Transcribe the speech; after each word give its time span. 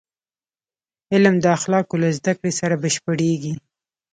علم 1.13 1.35
د 1.41 1.45
اخلاقو 1.57 2.01
له 2.01 2.09
زدهکړې 2.17 2.51
سره 2.59 2.75
بشپړېږي. 2.83 3.53